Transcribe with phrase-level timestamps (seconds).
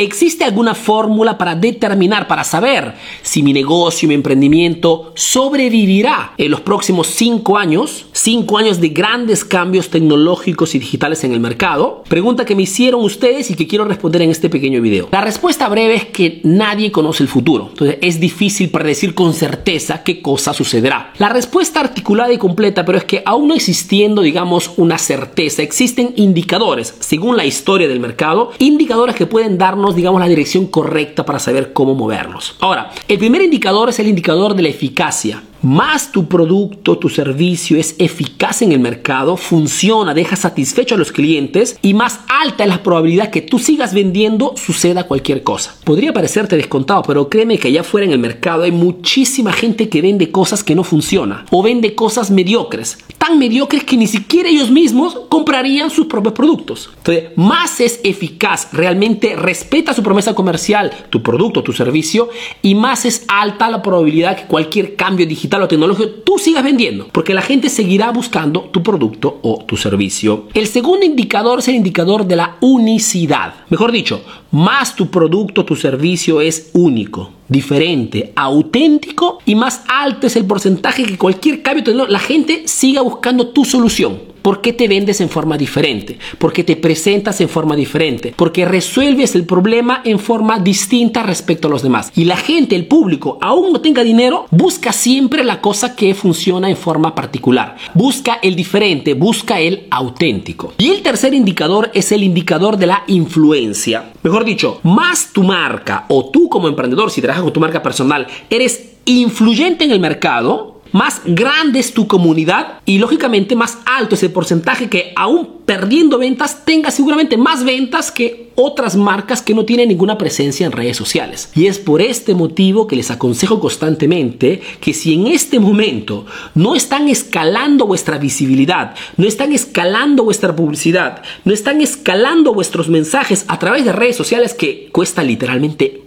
[0.00, 6.60] ¿existe alguna fórmula para determinar, para saber si mi negocio, mi emprendimiento sobrevivirá en los
[6.62, 8.06] próximos cinco años?
[8.12, 12.02] Cinco años de grandes cambios tecnológicos y digitales en el mercado.
[12.08, 15.08] Pregunta que me hicieron ustedes y que quiero responder en este pequeño video.
[15.12, 17.68] La respuesta breve es que nadie conoce el futuro.
[17.70, 21.12] Entonces es difícil predecir con certeza qué cosa sucederá.
[21.18, 26.12] La respuesta articulada y completa, pero es que aún no existiendo, digamos, una certeza, existen
[26.16, 31.38] indicadores, según la historia del mercado, indicadores que pueden darnos, digamos, la dirección correcta para
[31.38, 32.56] saber cómo movernos.
[32.60, 37.76] Ahora, el primer indicador es el indicador de la eficacia más tu producto, tu servicio
[37.76, 42.70] es eficaz en el mercado, funciona, deja satisfecho a los clientes y más alta es
[42.70, 45.74] la probabilidad que tú sigas vendiendo, suceda cualquier cosa.
[45.84, 50.02] Podría parecerte descontado, pero créeme que allá afuera en el mercado hay muchísima gente que
[50.02, 54.70] vende cosas que no funcionan o vende cosas mediocres, tan mediocres que ni siquiera ellos
[54.70, 56.88] mismos comprarían sus propios productos.
[56.96, 62.30] Entonces, más es eficaz, realmente respeta su promesa comercial, tu producto, tu servicio
[62.62, 67.08] y más es alta la probabilidad que cualquier cambio digital o tecnológico, tú sigas vendiendo,
[67.12, 70.48] porque la gente seguirá buscando tu producto o tu servicio.
[70.54, 73.52] El segundo indicador es el indicador de la unicidad.
[73.68, 80.36] Mejor dicho, más tu producto, tu servicio es único, diferente, auténtico y más alto es
[80.36, 84.29] el porcentaje que cualquier cambio la gente siga buscando tu solución.
[84.42, 86.18] ¿Por qué te vendes en forma diferente?
[86.38, 88.32] ¿Por qué te presentas en forma diferente?
[88.36, 92.10] Porque resuelves el problema en forma distinta respecto a los demás.
[92.14, 96.70] Y la gente, el público, aún no tenga dinero, busca siempre la cosa que funciona
[96.70, 97.76] en forma particular.
[97.94, 100.72] Busca el diferente, busca el auténtico.
[100.78, 104.12] Y el tercer indicador es el indicador de la influencia.
[104.22, 108.26] Mejor dicho, más tu marca o tú como emprendedor, si trabajas con tu marca personal,
[108.48, 114.22] eres influyente en el mercado, más grande es tu comunidad y lógicamente más alto es
[114.22, 119.64] el porcentaje que aún perdiendo ventas tenga seguramente más ventas que otras marcas que no
[119.64, 121.50] tienen ninguna presencia en redes sociales.
[121.54, 126.74] Y es por este motivo que les aconsejo constantemente que si en este momento no
[126.74, 133.58] están escalando vuestra visibilidad, no están escalando vuestra publicidad, no están escalando vuestros mensajes a
[133.58, 136.02] través de redes sociales que cuesta literalmente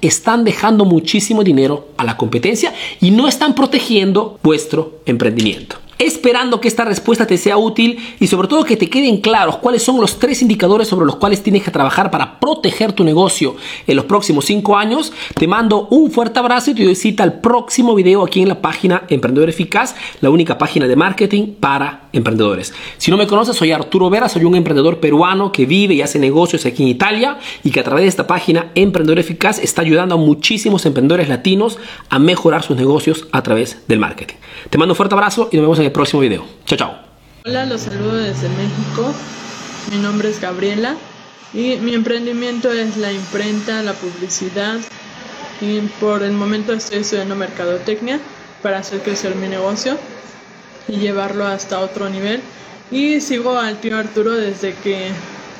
[0.00, 6.68] están dejando muchísimo dinero a la competencia y no están protegiendo vuestro emprendimiento esperando que
[6.68, 10.18] esta respuesta te sea útil y sobre todo que te queden claros cuáles son los
[10.18, 14.46] tres indicadores sobre los cuales tienes que trabajar para proteger tu negocio en los próximos
[14.46, 15.12] cinco años.
[15.34, 18.62] Te mando un fuerte abrazo y te doy cita al próximo video aquí en la
[18.62, 22.72] página Emprendedor Eficaz, la única página de marketing para emprendedores.
[22.98, 26.18] Si no me conoces, soy Arturo Vera, soy un emprendedor peruano que vive y hace
[26.18, 30.14] negocios aquí en Italia y que a través de esta página Emprendedor Eficaz está ayudando
[30.14, 31.78] a muchísimos emprendedores latinos
[32.08, 34.36] a mejorar sus negocios a través del marketing.
[34.68, 36.44] Te mando un fuerte abrazo y nos vemos en el próximo video.
[36.66, 36.94] Chao, chao.
[37.44, 39.14] Hola, los saludo desde México.
[39.92, 40.96] Mi nombre es Gabriela
[41.54, 44.78] y mi emprendimiento es la imprenta, la publicidad
[45.60, 48.20] y por el momento estoy estudiando mercadotecnia
[48.62, 49.96] para hacer crecer mi negocio
[50.90, 52.40] y llevarlo hasta otro nivel.
[52.90, 55.08] Y sigo al tío Arturo desde que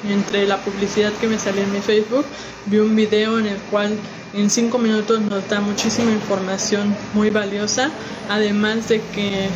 [0.09, 2.25] entre la publicidad que me salió en mi Facebook
[2.67, 3.97] vi un video en el cual
[4.33, 7.91] en cinco minutos nos da muchísima información muy valiosa,
[8.29, 9.49] además de que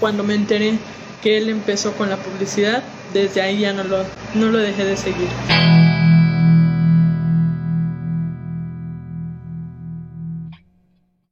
[0.00, 0.78] cuando me enteré
[1.22, 2.82] que él empezó con la publicidad,
[3.12, 3.98] desde ahí ya no lo,
[4.34, 5.95] no lo dejé de seguir.